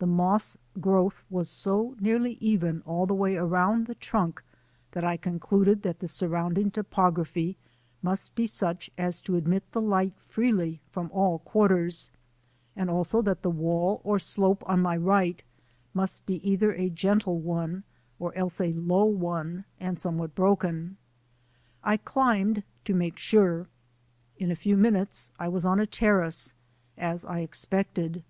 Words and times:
The 0.00 0.08
moss 0.08 0.58
growth 0.80 1.22
was 1.30 1.48
so 1.48 1.94
nearly 2.00 2.32
even 2.40 2.82
all 2.84 3.06
the 3.06 3.14
way 3.14 3.36
around 3.36 3.86
the 3.86 3.94
trunk 3.94 4.42
that 4.90 5.04
I 5.04 5.16
concluded 5.16 5.82
that 5.82 6.00
the 6.00 6.08
surrounding 6.08 6.72
topog 6.72 7.12
raphy 7.14 7.54
must 8.02 8.34
be 8.34 8.48
such 8.48 8.90
as 8.98 9.20
to 9.20 9.36
admit 9.36 9.62
the 9.70 9.80
light 9.80 10.18
freely 10.18 10.80
from 10.90 11.12
all 11.12 11.38
quarters, 11.38 12.10
and 12.74 12.90
also 12.90 13.22
that 13.22 13.42
the 13.42 13.52
wall 13.52 14.00
or 14.02 14.18
slope 14.18 14.64
on 14.66 14.82
my 14.82 14.96
right 14.96 15.44
must 15.94 16.26
be 16.26 16.42
either 16.44 16.72
a 16.72 16.90
gentle 16.90 17.38
one 17.38 17.84
or 18.18 18.36
else 18.36 18.60
a 18.60 18.72
low 18.72 19.04
one 19.04 19.64
and 19.78 19.96
somewhat 19.96 20.34
broken. 20.34 20.96
I 21.84 21.98
climbed 21.98 22.64
to 22.84 22.94
make 22.94 23.16
sure. 23.16 23.68
In 24.38 24.50
a 24.50 24.56
few 24.56 24.76
minutes 24.76 25.30
I 25.38 25.46
was 25.46 25.64
on 25.64 25.78
a 25.78 25.86
terrace— 25.86 26.52
as 26.98 27.24
I 27.24 27.38
expected. 27.42 28.24